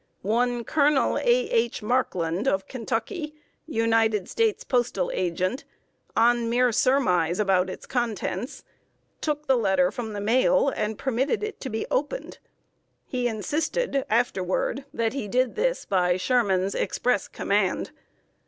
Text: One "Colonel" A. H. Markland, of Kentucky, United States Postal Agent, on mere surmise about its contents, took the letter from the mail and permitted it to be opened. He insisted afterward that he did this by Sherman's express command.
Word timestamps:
One 0.23 0.63
"Colonel" 0.63 1.17
A. 1.19 1.21
H. 1.23 1.83
Markland, 1.83 2.47
of 2.47 2.67
Kentucky, 2.67 3.35
United 3.67 4.27
States 4.27 4.63
Postal 4.63 5.11
Agent, 5.13 5.63
on 6.17 6.49
mere 6.49 6.71
surmise 6.71 7.39
about 7.39 7.69
its 7.69 7.85
contents, 7.85 8.63
took 9.21 9.45
the 9.45 9.55
letter 9.55 9.91
from 9.91 10.13
the 10.13 10.19
mail 10.19 10.69
and 10.69 10.97
permitted 10.97 11.43
it 11.43 11.59
to 11.61 11.69
be 11.69 11.85
opened. 11.91 12.39
He 13.05 13.27
insisted 13.27 14.03
afterward 14.09 14.85
that 14.91 15.13
he 15.13 15.27
did 15.27 15.55
this 15.55 15.85
by 15.85 16.17
Sherman's 16.17 16.73
express 16.73 17.27
command. 17.27 17.91